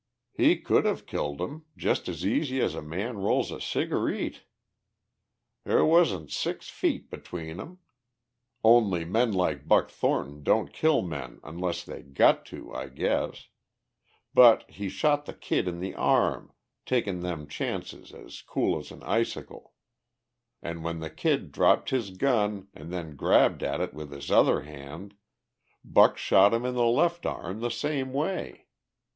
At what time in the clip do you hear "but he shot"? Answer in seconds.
14.33-15.25